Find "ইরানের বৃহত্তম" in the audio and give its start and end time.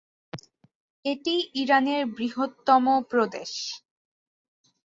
1.55-2.85